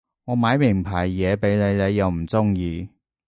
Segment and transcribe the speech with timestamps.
[0.25, 2.89] 我買名牌嘢畀你你又唔中意